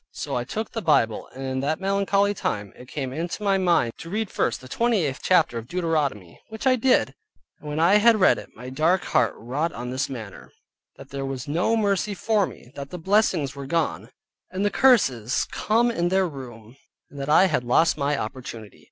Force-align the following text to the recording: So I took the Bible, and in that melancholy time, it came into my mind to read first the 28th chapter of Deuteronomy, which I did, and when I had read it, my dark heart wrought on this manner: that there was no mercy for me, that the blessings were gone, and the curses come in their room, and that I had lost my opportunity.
So 0.13 0.35
I 0.35 0.45
took 0.45 0.71
the 0.71 0.81
Bible, 0.81 1.27
and 1.35 1.43
in 1.45 1.59
that 1.59 1.79
melancholy 1.79 2.33
time, 2.33 2.73
it 2.75 2.87
came 2.87 3.13
into 3.13 3.43
my 3.43 3.59
mind 3.59 3.93
to 3.99 4.09
read 4.09 4.31
first 4.31 4.59
the 4.59 4.67
28th 4.67 5.19
chapter 5.21 5.59
of 5.59 5.67
Deuteronomy, 5.67 6.41
which 6.49 6.65
I 6.65 6.75
did, 6.75 7.13
and 7.59 7.69
when 7.69 7.79
I 7.79 7.97
had 7.97 8.19
read 8.19 8.39
it, 8.39 8.49
my 8.55 8.71
dark 8.71 9.03
heart 9.03 9.35
wrought 9.37 9.71
on 9.73 9.91
this 9.91 10.09
manner: 10.09 10.51
that 10.95 11.09
there 11.11 11.23
was 11.23 11.47
no 11.47 11.77
mercy 11.77 12.15
for 12.15 12.47
me, 12.47 12.71
that 12.73 12.89
the 12.89 12.97
blessings 12.97 13.55
were 13.55 13.67
gone, 13.67 14.09
and 14.49 14.65
the 14.65 14.71
curses 14.71 15.45
come 15.51 15.91
in 15.91 16.09
their 16.09 16.27
room, 16.27 16.77
and 17.11 17.19
that 17.19 17.29
I 17.29 17.45
had 17.45 17.63
lost 17.63 17.95
my 17.95 18.17
opportunity. 18.17 18.79